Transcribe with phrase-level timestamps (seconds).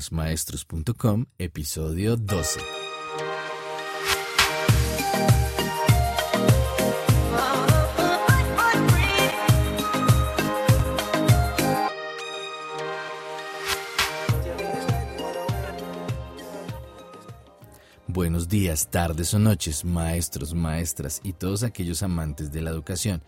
[0.00, 2.60] másmaestros.com, episodio 12.
[18.06, 23.22] Buenos días, tardes o noches, maestros, maestras y todos aquellos amantes de la educación.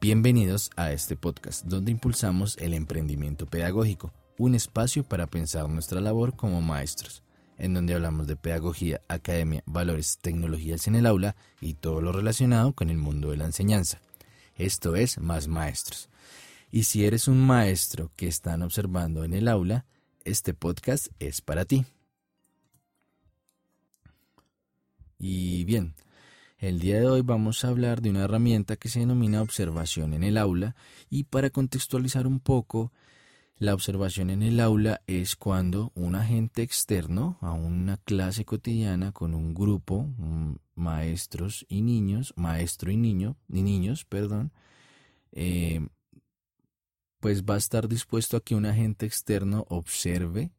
[0.00, 6.36] Bienvenidos a este podcast donde impulsamos el emprendimiento pedagógico, un espacio para pensar nuestra labor
[6.36, 7.22] como maestros,
[7.58, 12.72] en donde hablamos de pedagogía, academia, valores, tecnologías en el aula y todo lo relacionado
[12.72, 14.00] con el mundo de la enseñanza.
[14.56, 16.08] Esto es Más Maestros.
[16.70, 19.86] Y si eres un maestro que están observando en el aula,
[20.24, 21.86] este podcast es para ti.
[25.18, 25.94] Y bien,
[26.58, 30.24] el día de hoy vamos a hablar de una herramienta que se denomina observación en
[30.24, 30.74] el aula
[31.10, 32.92] y para contextualizar un poco,
[33.58, 39.34] la observación en el aula es cuando un agente externo a una clase cotidiana con
[39.34, 40.08] un grupo,
[40.74, 44.52] maestros y niños, maestro y niño, y niños, perdón,
[45.32, 45.86] eh,
[47.18, 50.50] pues va a estar dispuesto a que un agente externo observe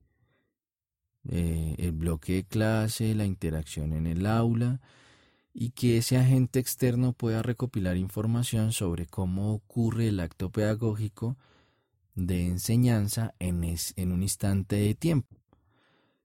[1.30, 4.82] eh, el bloque de clase, la interacción en el aula,
[5.54, 11.38] y que ese agente externo pueda recopilar información sobre cómo ocurre el acto pedagógico
[12.18, 15.38] de enseñanza en, en un instante de tiempo.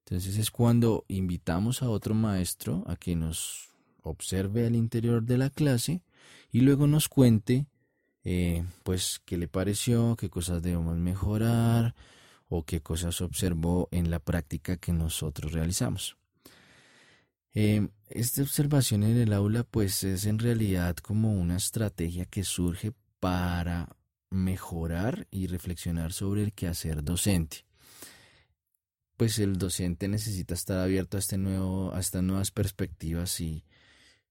[0.04, 3.68] Entonces es cuando invitamos a otro maestro a que nos
[4.02, 6.02] observe al interior de la clase
[6.50, 7.66] y luego nos cuente
[8.24, 11.94] eh, pues qué le pareció, qué cosas debemos mejorar
[12.48, 16.16] o qué cosas observó en la práctica que nosotros realizamos.
[17.54, 22.92] Eh, esta observación en el aula pues es en realidad como una estrategia que surge
[23.20, 23.94] para
[24.32, 27.64] mejorar y reflexionar sobre el quehacer docente.
[29.16, 33.64] Pues el docente necesita estar abierto a, este nuevo, a estas nuevas perspectivas y,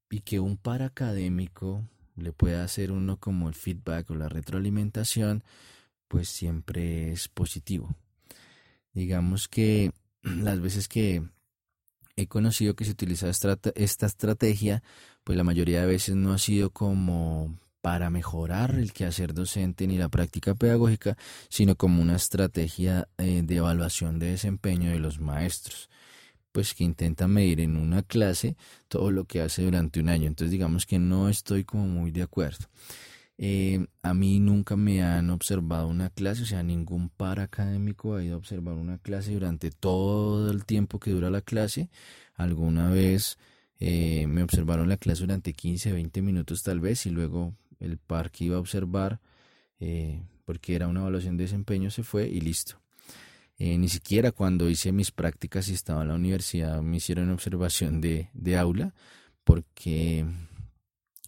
[0.09, 5.44] y que un par académico le pueda hacer uno como el feedback o la retroalimentación,
[6.07, 7.95] pues siempre es positivo.
[8.94, 9.91] Digamos que
[10.22, 11.23] las veces que
[12.16, 14.84] he conocido que se utiliza esta estrategia,
[15.23, 19.97] pues la mayoría de veces no ha sido como para mejorar el quehacer docente ni
[19.97, 21.18] la práctica pedagógica,
[21.50, 25.90] sino como una estrategia eh, de evaluación de desempeño de los maestros,
[26.52, 28.56] pues que intentan medir en una clase
[28.88, 30.28] todo lo que hace durante un año.
[30.28, 32.66] Entonces digamos que no estoy como muy de acuerdo.
[33.44, 38.24] Eh, a mí nunca me han observado una clase, o sea, ningún par académico ha
[38.24, 41.90] ido a observar una clase durante todo el tiempo que dura la clase.
[42.36, 43.40] Alguna vez
[43.80, 48.31] eh, me observaron la clase durante 15, 20 minutos tal vez y luego el par
[48.31, 49.19] que iba a observar,
[49.80, 52.80] eh, porque era una evaluación de desempeño, se fue y listo.
[53.59, 58.30] ni siquiera cuando hice mis prácticas y estaba en la universidad me hicieron observación de,
[58.34, 58.94] de aula,
[59.44, 60.25] porque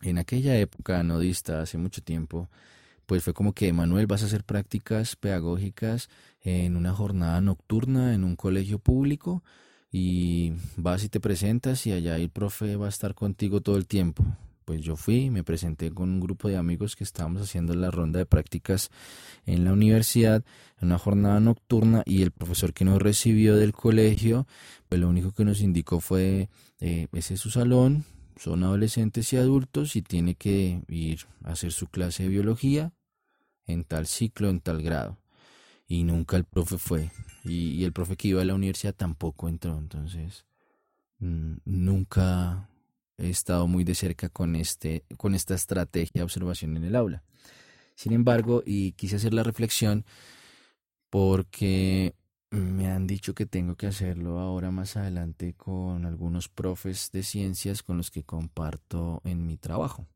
[0.01, 2.49] en aquella época nodista, hace mucho tiempo,
[3.05, 6.09] pues fue como que, Manuel, vas a hacer prácticas pedagógicas
[6.41, 9.43] en una jornada nocturna en un colegio público
[9.91, 13.87] y vas y te presentas y allá el profe va a estar contigo todo el
[13.87, 14.25] tiempo.
[14.65, 18.19] Pues yo fui, me presenté con un grupo de amigos que estábamos haciendo la ronda
[18.19, 18.89] de prácticas
[19.45, 20.43] en la universidad,
[20.79, 24.47] en una jornada nocturna, y el profesor que nos recibió del colegio,
[24.89, 28.05] pues lo único que nos indicó fue, eh, ese es su salón,
[28.37, 32.93] son adolescentes y adultos y tiene que ir a hacer su clase de biología
[33.65, 35.17] en tal ciclo, en tal grado.
[35.87, 37.11] Y nunca el profe fue.
[37.43, 39.77] Y, el profe que iba a la universidad tampoco entró.
[39.77, 40.45] Entonces,
[41.19, 42.69] mm, nunca
[43.17, 47.23] he estado muy de cerca con, este, con esta estrategia de observación en el aula.
[47.95, 50.05] Sin embargo, y quise hacer la reflexión
[51.09, 52.15] porque
[52.49, 57.83] me han dicho que tengo que hacerlo ahora más adelante con algunos profes de ciencias
[57.83, 60.07] con los que comparto en mi trabajo.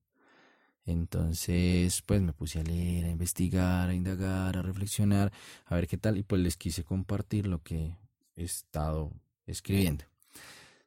[0.85, 5.33] Entonces, pues me puse a leer, a investigar, a indagar, a reflexionar,
[5.65, 7.97] a ver qué tal, y pues les quise compartir lo que
[8.35, 9.11] he estado
[9.45, 10.05] escribiendo.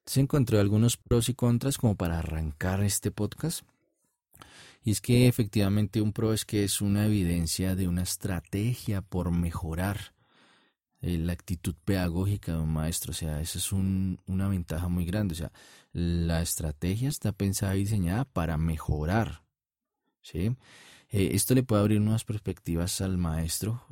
[0.00, 3.64] Entonces encontré algunos pros y contras como para arrancar este podcast.
[4.82, 9.30] Y es que efectivamente un pro es que es una evidencia de una estrategia por
[9.30, 10.14] mejorar
[11.02, 13.10] eh, la actitud pedagógica de un maestro.
[13.10, 15.34] O sea, esa es una ventaja muy grande.
[15.34, 15.52] O sea,
[15.92, 19.42] la estrategia está pensada y diseñada para mejorar.
[20.22, 20.56] ¿sí?
[21.10, 23.84] Eh, esto le puede abrir nuevas perspectivas al maestro,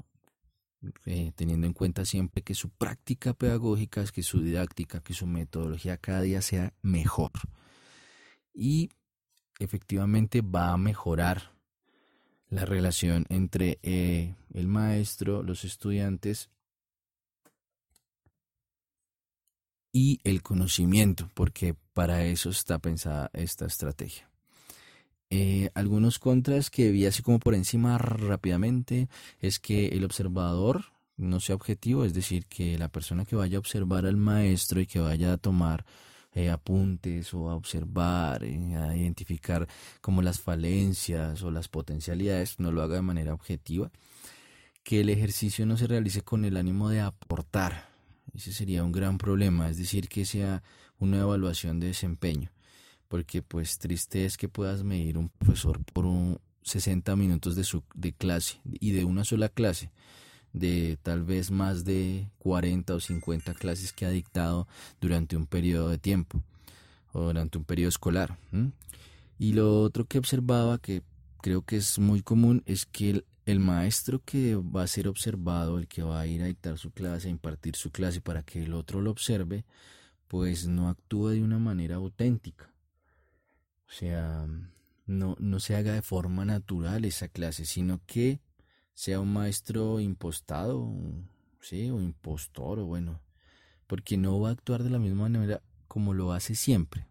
[1.06, 5.96] eh, teniendo en cuenta siempre que su práctica pedagógica, que su didáctica, que su metodología
[5.96, 7.32] cada día sea mejor.
[8.54, 8.90] Y
[9.58, 11.52] efectivamente va a mejorar
[12.48, 16.48] la relación entre el maestro, los estudiantes
[19.92, 24.30] y el conocimiento, porque para eso está pensada esta estrategia.
[25.30, 29.08] Eh, algunos contras que vi así como por encima rápidamente
[29.40, 30.86] es que el observador
[31.18, 34.86] no sea objetivo, es decir, que la persona que vaya a observar al maestro y
[34.86, 35.84] que vaya a tomar
[36.32, 39.68] eh, apuntes o a observar, eh, a identificar
[40.00, 43.90] como las falencias o las potencialidades, no lo haga de manera objetiva,
[44.82, 47.88] que el ejercicio no se realice con el ánimo de aportar,
[48.34, 50.62] ese sería un gran problema, es decir, que sea
[50.98, 52.50] una evaluación de desempeño
[53.08, 57.82] porque pues triste es que puedas medir un profesor por un 60 minutos de, su,
[57.94, 59.90] de clase y de una sola clase,
[60.52, 64.68] de tal vez más de 40 o 50 clases que ha dictado
[65.00, 66.42] durante un periodo de tiempo
[67.12, 68.38] o durante un periodo escolar.
[69.38, 71.02] Y lo otro que observaba, que
[71.40, 75.78] creo que es muy común, es que el, el maestro que va a ser observado,
[75.78, 78.62] el que va a ir a dictar su clase, a impartir su clase para que
[78.62, 79.64] el otro lo observe,
[80.26, 82.70] pues no actúa de una manera auténtica.
[83.88, 84.46] O sea,
[85.06, 88.40] no, no se haga de forma natural esa clase, sino que
[88.94, 90.92] sea un maestro impostado,
[91.60, 93.20] sí, o impostor, o bueno,
[93.86, 97.06] porque no va a actuar de la misma manera como lo hace siempre.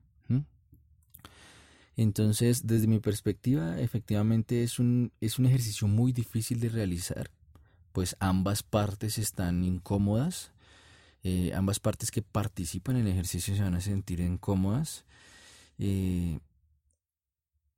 [1.98, 7.32] Entonces, desde mi perspectiva, efectivamente es un, es un ejercicio muy difícil de realizar,
[7.92, 10.52] pues ambas partes están incómodas,
[11.24, 15.06] eh, ambas partes que participan en el ejercicio se van a sentir incómodas.
[15.80, 16.38] Eh,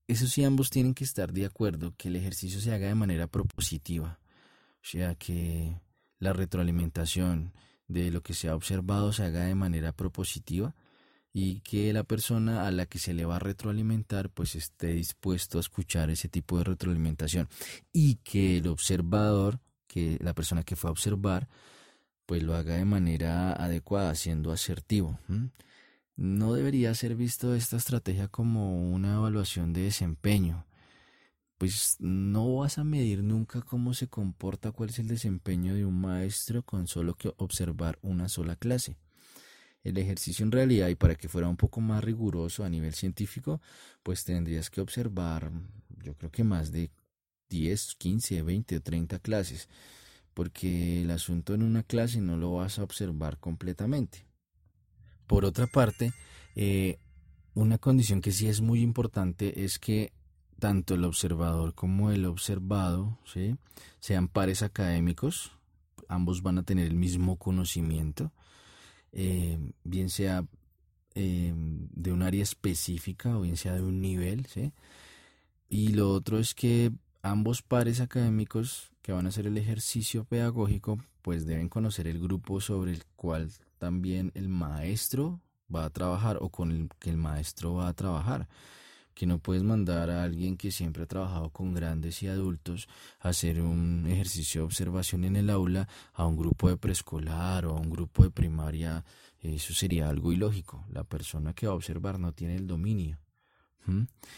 [0.09, 3.27] eso sí, ambos tienen que estar de acuerdo que el ejercicio se haga de manera
[3.27, 4.19] propositiva,
[4.81, 5.79] o sea, que
[6.17, 7.53] la retroalimentación
[7.87, 10.75] de lo que se ha observado se haga de manera propositiva
[11.31, 15.59] y que la persona a la que se le va a retroalimentar pues esté dispuesto
[15.59, 17.47] a escuchar ese tipo de retroalimentación
[17.93, 21.47] y que el observador, que la persona que fue a observar,
[22.25, 25.19] pues lo haga de manera adecuada, siendo asertivo
[26.19, 30.65] no debería ser visto esta estrategia como una evaluación de desempeño,
[31.57, 36.01] pues no vas a medir nunca cómo se comporta, cuál es el desempeño de un
[36.01, 38.97] maestro con solo que observar una sola clase.
[39.81, 43.61] El ejercicio en realidad, y para que fuera un poco más riguroso a nivel científico,
[44.03, 45.49] pues tendrías que observar,
[46.03, 46.91] yo creo que más de
[47.49, 49.69] 10, 15, 20 o 30 clases,
[50.33, 54.28] porque el asunto en una clase no lo vas a observar completamente.
[55.29, 56.11] Por otra parte,
[56.55, 56.97] eh,
[57.53, 60.11] una condición que sí es muy importante es que
[60.57, 63.19] tanto el observador como el observado
[63.99, 65.51] sean pares académicos,
[66.07, 68.31] ambos van a tener el mismo conocimiento,
[69.11, 70.47] eh, bien sea
[71.13, 74.47] eh, de un área específica o bien sea de un nivel.
[75.69, 76.91] Y lo otro es que
[77.21, 82.61] ambos pares académicos que van a hacer el ejercicio pedagógico pues deben conocer el grupo
[82.61, 85.41] sobre el cual también el maestro
[85.73, 88.47] va a trabajar o con el que el maestro va a trabajar.
[89.15, 92.87] Que no puedes mandar a alguien que siempre ha trabajado con grandes y adultos
[93.19, 97.75] a hacer un ejercicio de observación en el aula a un grupo de preescolar o
[97.75, 99.03] a un grupo de primaria.
[99.41, 100.85] Eso sería algo ilógico.
[100.89, 103.17] La persona que va a observar no tiene el dominio.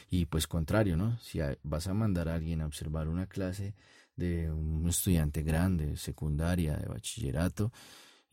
[0.09, 1.17] Y pues contrario, ¿no?
[1.19, 3.75] Si vas a mandar a alguien a observar una clase
[4.15, 7.71] de un estudiante grande, secundaria, de bachillerato,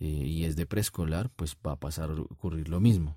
[0.01, 3.17] eh, y es de preescolar, pues va a pasar a ocurrir lo mismo.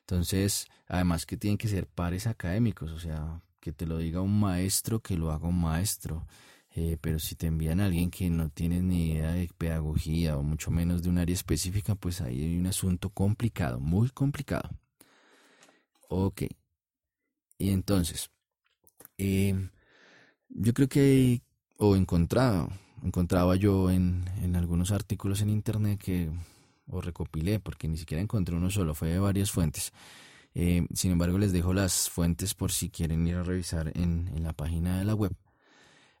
[0.00, 4.40] Entonces, además que tienen que ser pares académicos, o sea, que te lo diga un
[4.40, 6.26] maestro, que lo haga un maestro.
[6.72, 10.42] Eh, pero si te envían a alguien que no tiene ni idea de pedagogía o
[10.42, 14.70] mucho menos de un área específica, pues ahí hay un asunto complicado, muy complicado.
[16.08, 16.42] Ok.
[17.58, 18.30] Y entonces,
[19.18, 19.54] eh,
[20.48, 21.42] yo creo que,
[21.76, 22.70] o encontrado,
[23.02, 26.30] encontraba yo en, en algunos artículos en internet que
[26.90, 29.92] o recopilé, porque ni siquiera encontré uno solo, fue de varias fuentes.
[30.54, 34.42] Eh, sin embargo, les dejo las fuentes por si quieren ir a revisar en, en,
[34.42, 35.32] la página de la web.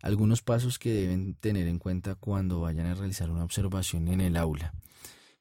[0.02, 4.36] Algunos pasos que deben tener en cuenta cuando vayan a realizar una observación en el
[4.36, 4.72] aula.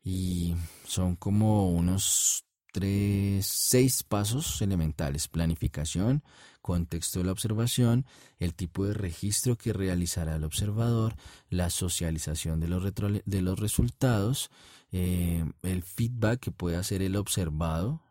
[0.04, 0.56] Y
[0.86, 5.28] son como unos tres, seis pasos elementales.
[5.28, 6.24] Planificación,
[6.62, 8.06] contexto de la observación,
[8.40, 11.16] el tipo de registro que realizará el observador,
[11.50, 14.50] la socialización de los, resultados,
[14.92, 18.02] eh, el feedback que puede hacer el observado,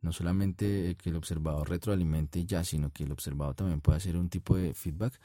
[0.00, 4.28] no solamente que el observador retroalimente ya, sino que el observado también puede hacer un
[4.28, 5.18] tipo de feedback,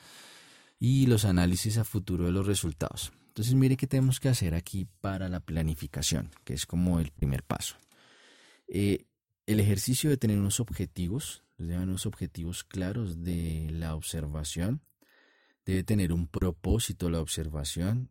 [0.80, 3.12] y los análisis a futuro de los resultados.
[3.28, 7.44] Entonces mire qué tenemos que hacer aquí para la planificación, que es como el primer
[7.44, 7.76] paso.
[8.74, 9.06] Eh,
[9.46, 14.82] el ejercicio de tener unos objetivos, debe unos objetivos claros de la observación,
[15.66, 18.10] debe tener un propósito la observación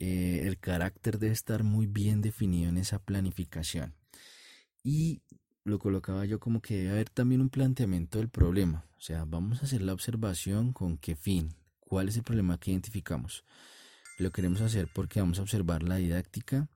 [0.00, 3.94] eh, el carácter debe estar muy bien definido en esa planificación.
[4.84, 5.22] Y
[5.64, 8.86] lo colocaba yo como que debe haber también un planteamiento del problema.
[8.96, 12.70] O sea, vamos a hacer la observación con qué fin, cuál es el problema que
[12.70, 13.44] identificamos.
[14.18, 16.68] Lo queremos hacer porque vamos a observar la didáctica,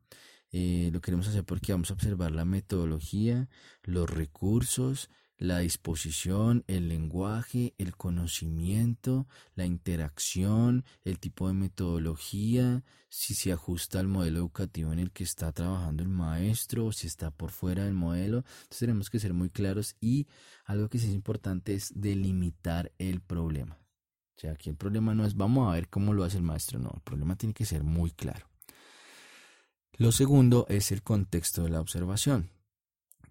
[0.52, 3.48] eh, lo queremos hacer porque vamos a observar la metodología,
[3.82, 5.10] los recursos,
[5.42, 13.98] la disposición, el lenguaje, el conocimiento, la interacción, el tipo de metodología, si se ajusta
[13.98, 17.84] al modelo educativo en el que está trabajando el maestro o si está por fuera
[17.84, 18.38] del modelo.
[18.38, 20.28] Entonces tenemos que ser muy claros y
[20.64, 23.78] algo que sí es importante es delimitar el problema.
[24.36, 26.78] O sea, aquí el problema no es vamos a ver cómo lo hace el maestro,
[26.78, 28.51] no, el problema tiene que ser muy claro.
[29.98, 32.50] Lo segundo es el contexto de la observación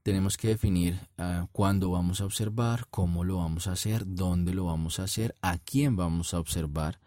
[0.04, 4.66] tenemos que definir uh, cuándo vamos a observar, cómo lo vamos a hacer, dónde lo
[4.66, 7.00] vamos a hacer, a quién vamos a observar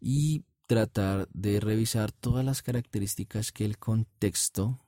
[0.00, 4.80] y tratar de revisar todas las características que el contexto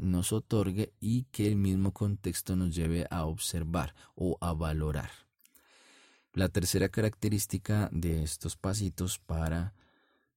[0.00, 5.10] nos otorgue y que el mismo contexto nos lleve a observar o a valorar.
[6.32, 9.74] La tercera característica de estos pasitos para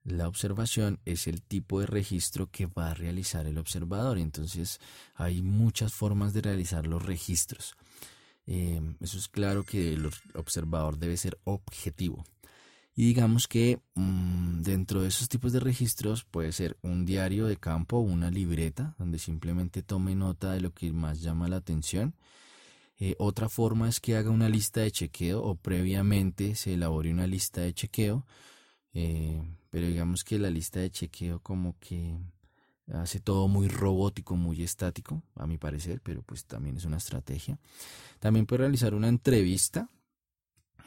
[0.10, 4.18] la observación es el tipo de registro que va a realizar el observador.
[4.18, 4.80] Entonces
[5.16, 7.76] hay muchas formas de realizar los registros.
[8.48, 12.24] Eh, eso es claro que el observador debe ser objetivo.
[12.96, 17.58] Y digamos que mm, dentro de esos tipos de registros puede ser un diario de
[17.58, 22.16] campo o una libreta donde simplemente tome nota de lo que más llama la atención.
[22.98, 27.28] Eh, otra forma es que haga una lista de chequeo o previamente se elabore una
[27.28, 28.26] lista de chequeo
[28.94, 32.18] eh, pero digamos que la lista de chequeo como que
[32.94, 37.60] hace todo muy robótico, muy estático, a mi parecer, pero pues también es una estrategia.
[38.20, 39.90] También puede realizar una entrevista,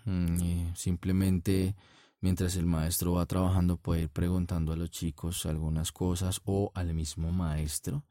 [0.04, 1.76] mm, simplemente
[2.20, 6.94] mientras el maestro va trabajando puede ir preguntando a los chicos algunas cosas o al
[6.94, 8.04] mismo maestro.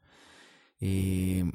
[0.80, 1.50] Eh,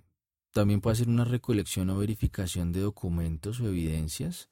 [0.52, 4.50] también puede hacer una recolección o verificación de documentos o evidencias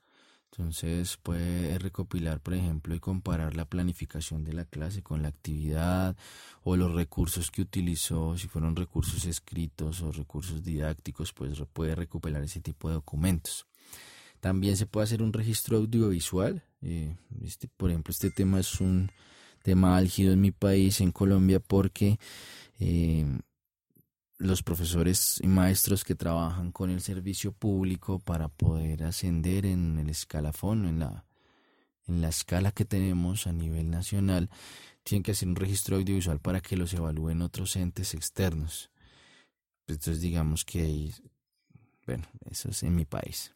[0.58, 6.16] entonces puede recopilar, por ejemplo, y comparar la planificación de la clase con la actividad
[6.64, 12.42] o los recursos que utilizó, si fueron recursos escritos o recursos didácticos, pues puede recopilar
[12.42, 13.66] ese tipo de documentos.
[14.40, 16.64] También se puede hacer un registro audiovisual.
[16.82, 19.12] Eh, este, por ejemplo, este tema es un
[19.62, 22.18] tema álgido en mi país, en Colombia, porque
[22.80, 23.26] eh,
[24.38, 30.10] los profesores y maestros que trabajan con el servicio público para poder ascender en el
[30.10, 31.26] escalafón, en la,
[32.08, 34.50] en la escala que tenemos a nivel nacional,
[35.04, 38.90] tienen que hacer un registro audiovisual para que los evalúen otros entes externos.
[39.88, 41.12] Entonces digamos que,
[42.06, 43.54] bueno, eso es en mi país.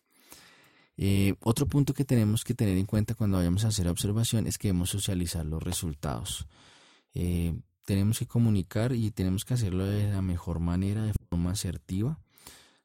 [0.96, 4.58] Eh, otro punto que tenemos que tener en cuenta cuando vayamos a hacer observación es
[4.58, 6.46] que debemos socializar los resultados.
[7.14, 7.54] Eh,
[7.90, 12.20] tenemos que comunicar y tenemos que hacerlo de la mejor manera, de forma asertiva.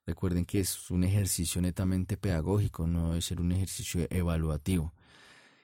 [0.07, 4.95] Recuerden que es un ejercicio netamente pedagógico, no debe ser un ejercicio evaluativo.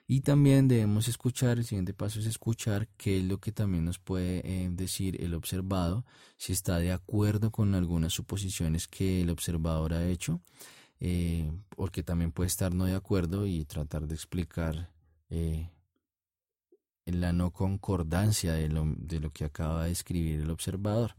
[0.05, 3.97] Y también debemos escuchar, el siguiente paso es escuchar qué es lo que también nos
[3.97, 6.05] puede eh, decir el observado,
[6.37, 10.39] si está de acuerdo con algunas suposiciones que el observador ha hecho,
[10.99, 14.91] eh, porque también puede estar no de acuerdo y tratar de explicar
[15.31, 15.71] eh,
[17.05, 21.15] la no concordancia de lo, de lo que acaba de escribir el observador.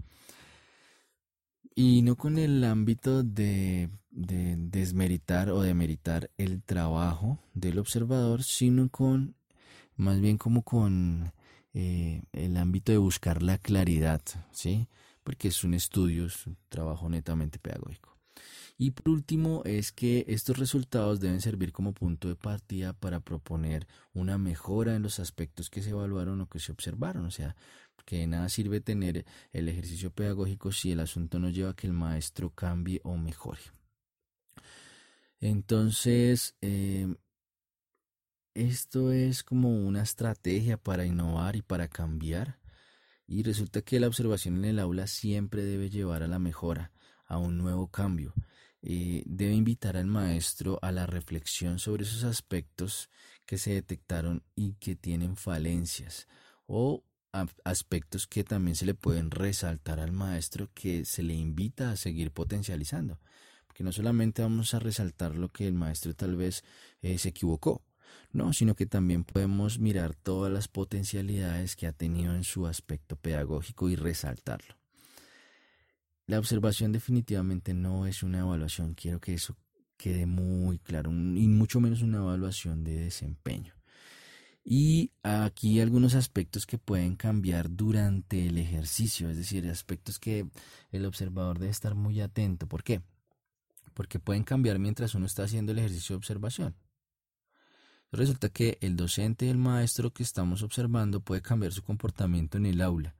[1.75, 8.91] Y no con el ámbito de, de desmeritar o demeritar el trabajo del observador, sino
[8.91, 9.35] con,
[9.97, 11.33] más bien como con
[11.73, 14.21] eh, el ámbito de buscar la claridad,
[14.51, 14.89] ¿sí?
[15.25, 18.12] Porque es un estudio, es un trabajo netamente pedagógico.
[18.79, 23.87] Y por último es que estos resultados deben servir como punto de partida para proponer
[24.13, 27.27] una mejora en los aspectos que se evaluaron o que se observaron.
[27.27, 27.55] O sea,
[28.05, 31.87] que de nada sirve tener el ejercicio pedagógico si el asunto no lleva a que
[31.87, 33.61] el maestro cambie o mejore.
[35.41, 37.15] Entonces, eh,
[38.55, 42.59] esto es como una estrategia para innovar y para cambiar.
[43.27, 46.93] Y resulta que la observación en el aula siempre debe llevar a la mejora,
[47.25, 48.35] a un nuevo cambio.
[48.83, 53.11] Eh, debe invitar al maestro a la reflexión sobre esos aspectos
[53.47, 56.27] que se detectaron y que tienen falencias
[56.67, 57.05] o
[57.65, 62.33] aspectos que también se le pueden resaltar al maestro que se le invita a seguir
[62.33, 63.21] potencializando.
[63.67, 66.63] Porque no solamente vamos a resaltar lo que el maestro tal vez
[67.01, 67.83] eh, se equivocó,
[68.33, 73.17] no, sino que también podemos mirar todas las potencialidades que ha tenido en su aspecto
[73.17, 74.82] pedagógico y resaltarlo.
[76.27, 79.57] La observación definitivamente no es una evaluación, quiero que eso
[79.97, 81.15] quede muy claro, y
[81.49, 83.75] mucho menos una evaluación de desempeño.
[84.65, 90.47] Y aquí algunos aspectos que pueden cambiar durante el ejercicio, es decir, aspectos que
[90.93, 92.69] el observador debe estar muy atento.
[92.69, 93.03] ¿Por qué?
[93.93, 96.77] Porque pueden cambiar mientras uno está haciendo el ejercicio de observación.
[98.13, 102.67] Resulta que el docente y el maestro que estamos observando puede cambiar su comportamiento en
[102.67, 103.17] el aula.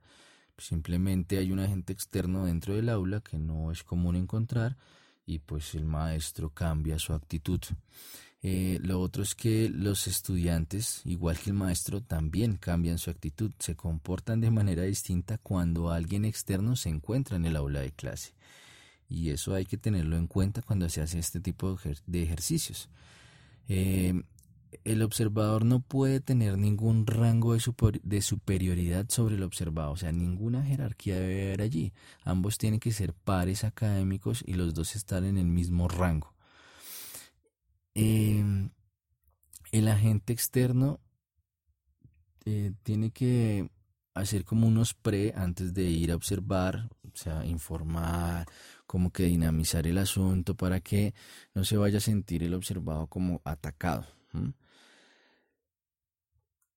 [0.57, 4.77] Simplemente hay un agente externo dentro del aula que no es común encontrar
[5.25, 7.59] y pues el maestro cambia su actitud.
[8.45, 13.51] Eh, lo otro es que los estudiantes, igual que el maestro, también cambian su actitud,
[13.57, 18.33] se comportan de manera distinta cuando alguien externo se encuentra en el aula de clase.
[19.07, 22.89] Y eso hay que tenerlo en cuenta cuando se hace este tipo de ejercicios.
[23.69, 24.13] Eh,
[24.83, 30.63] el observador no puede tener ningún rango de, superioridad sobre el observado, o sea, ninguna
[30.63, 31.93] jerarquía debe haber allí.
[32.23, 36.33] Ambos tienen que ser pares académicos y los dos estar en el mismo rango.
[37.95, 38.71] Em,
[39.71, 40.99] el agente externo
[42.45, 43.69] eh, tiene que
[44.13, 48.47] hacer como unos pre antes de ir a observar, o sea, informar,
[48.85, 51.13] como que dinamizar el asunto para que
[51.53, 54.05] no se vaya a sentir el observado como atacado.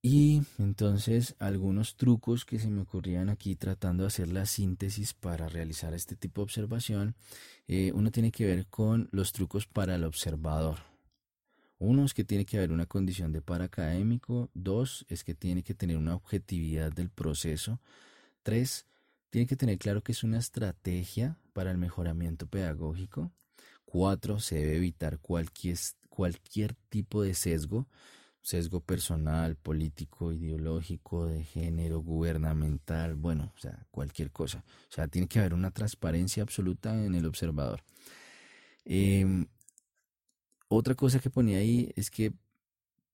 [0.08, 5.48] Y entonces algunos trucos que se me ocurrían aquí tratando de hacer la síntesis para
[5.48, 7.16] realizar este tipo de observación,
[7.66, 10.76] eh, uno tiene que ver con los trucos para el observador.
[11.80, 14.48] Uno es que tiene que haber una condición de par académico.
[14.54, 17.80] Dos es que tiene que tener una objetividad del proceso.
[18.44, 18.86] Tres,
[19.30, 23.32] tiene que tener claro que es una estrategia para el mejoramiento pedagógico.
[23.84, 27.88] Cuatro, se debe evitar cualquier, cualquier tipo de sesgo
[28.46, 34.64] sesgo personal, político, ideológico, de género, gubernamental, bueno, o sea, cualquier cosa.
[34.88, 37.82] O sea, tiene que haber una transparencia absoluta en el observador.
[38.84, 39.48] Em,
[40.68, 42.34] otra cosa que ponía ahí es que,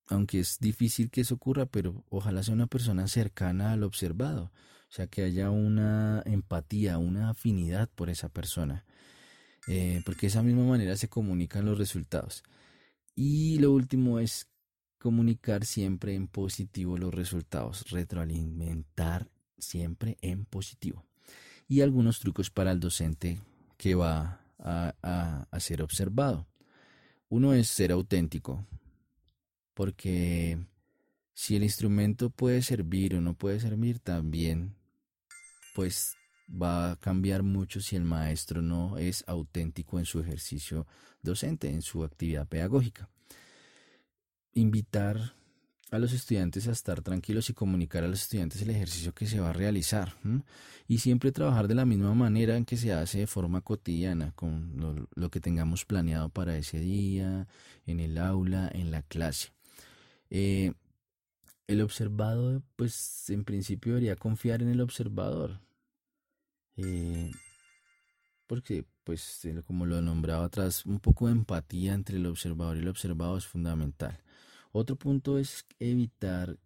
[0.09, 4.53] aunque es difícil que eso ocurra, pero ojalá sea una persona cercana al observado,
[4.91, 8.85] o sea, que haya una empatía, una afinidad por esa persona,
[9.67, 12.43] eh, porque de esa misma manera se comunican los resultados.
[13.15, 14.52] Y lo último es
[15.03, 21.05] comunicar siempre en positivo los resultados, retroalimentar siempre en positivo.
[21.67, 23.41] Y algunos trucos para el docente
[23.77, 26.47] que va a, ser observado.
[27.29, 28.65] Uno es ser auténtico,
[29.75, 30.65] porque
[31.35, 34.77] si el instrumento puede servir o no puede servir, también
[35.75, 36.15] pues
[36.49, 40.87] va a cambiar mucho si el maestro no es auténtico en su ejercicio
[41.23, 43.09] docente, en su actividad pedagógica
[44.55, 45.35] invitar
[45.93, 49.41] a los estudiantes a estar tranquilos y comunicar a los estudiantes el ejercicio que se
[49.41, 50.15] va a realizar.
[50.89, 55.09] Y siempre trabajar de la misma manera en que se hace de forma cotidiana, con
[55.15, 57.47] lo, que tengamos planeado para ese día,
[57.87, 59.51] en el aula, en la clase.
[60.31, 60.73] Eh,
[61.67, 65.61] el observado, pues en principio debería confiar en el observador.
[66.77, 67.31] Eh,
[68.53, 72.89] porque, pues, como lo nombraba atrás, un poco de empatía entre el observador y el
[72.89, 74.21] observado es fundamental.
[74.73, 76.59] Otro punto es evitar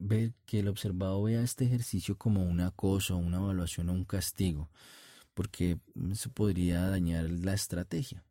[0.00, 4.68] ver que el observado vea este ejercicio como un acoso, una evaluación o un castigo,
[5.34, 5.78] porque
[6.10, 8.24] eso podría dañar la estrategia.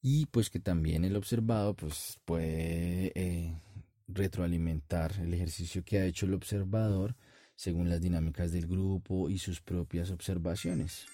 [0.00, 3.60] Y pues que también el observado pues, puede eh,
[4.06, 7.16] retroalimentar el ejercicio que ha hecho el observador
[7.56, 11.06] según las dinámicas del grupo y sus propias observaciones.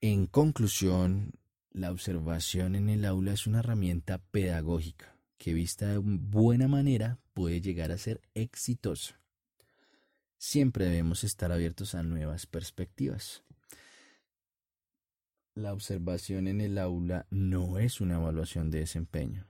[0.00, 1.32] En conclusión,
[1.72, 7.60] la observación en el aula es una herramienta pedagógica que vista de buena manera puede
[7.60, 9.20] llegar a ser exitosa.
[10.38, 13.42] Siempre debemos estar abiertos a nuevas perspectivas.
[15.54, 19.46] La observación en el aula no es una evaluación de desempeño.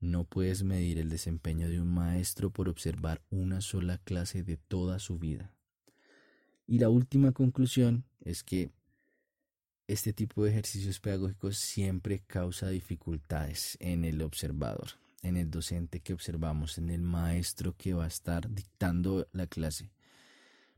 [0.00, 4.98] No puedes medir el desempeño de un maestro por observar una sola clase de toda
[4.98, 5.52] su vida.
[6.66, 8.70] Y la última conclusión es que
[9.88, 14.88] este tipo de ejercicios pedagógicos siempre causa dificultades en el observador,
[15.22, 19.90] en el docente que observamos, en el maestro que va a estar dictando la clase,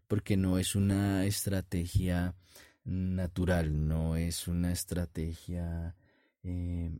[0.06, 2.36] porque no es una estrategia
[2.84, 5.96] natural, no es una estrategia
[6.44, 6.96] eh,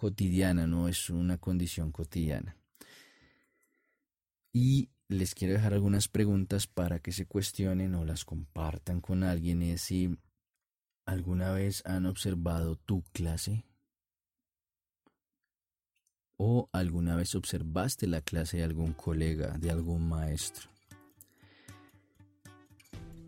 [0.00, 2.56] cotidiana, no es una condición cotidiana.
[4.50, 9.60] Y les quiero dejar algunas preguntas para que se cuestionen o las compartan con alguien.
[9.60, 10.16] Es si
[11.04, 13.66] ¿Alguna vez han observado tu clase?
[16.38, 20.70] ¿O alguna vez observaste la clase de algún colega, de algún maestro?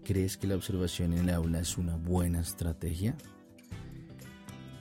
[0.04, 3.14] ¿Crees que la observación en el aula es una buena estrategia?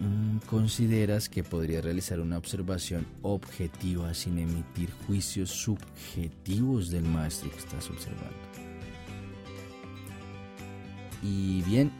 [0.02, 7.60] Mm, consideras que podría realizar una observación objetiva sin emitir juicios subjetivos del maestro que
[7.60, 8.36] estás observando.
[11.24, 11.92] Y bien,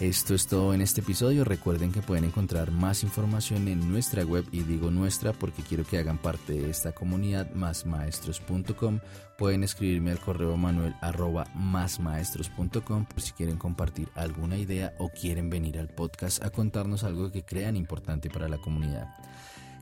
[0.00, 1.44] esto es todo en este episodio.
[1.44, 5.98] Recuerden que pueden encontrar más información en nuestra web y digo nuestra porque quiero que
[5.98, 9.00] hagan parte de esta comunidad másmaestros.com.
[9.36, 15.50] Pueden escribirme al correo manuel arroba másmaestros.com por si quieren compartir alguna idea o quieren
[15.50, 19.08] venir al podcast a contarnos algo que crean importante para la comunidad.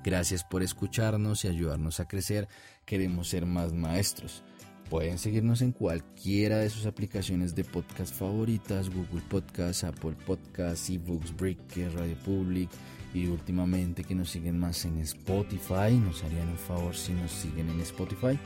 [0.03, 2.49] Gracias por escucharnos y ayudarnos a crecer.
[2.87, 4.43] Queremos ser más maestros.
[4.91, 11.37] Pueden seguirnos en cualquiera de sus aplicaciones de podcast favoritas, Google Podcasts, Apple Podcasts, eBooks,
[11.37, 12.71] Breaker, Radio Public
[13.13, 15.93] y últimamente que nos siguen más en Spotify.
[16.01, 18.39] Nos harían un favor si nos siguen en Spotify.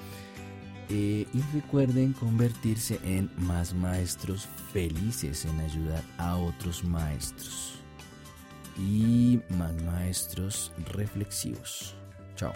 [0.88, 7.74] Eh, y recuerden convertirse en más maestros felices en ayudar a otros maestros.
[8.78, 11.94] Y más maestros reflexivos.
[12.34, 12.54] Chao.